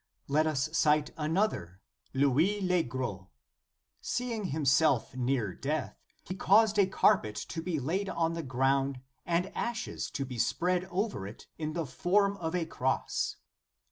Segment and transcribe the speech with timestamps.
[0.15, 1.79] * Let us cite another,
[2.11, 3.27] Louis le Gros.
[4.01, 9.55] Seeing himself near death, he caused a carpet to be laid on the ground, and
[9.55, 13.35] ashes to be spread over it in the form of a Cross.